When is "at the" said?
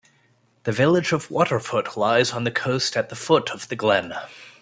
2.97-3.15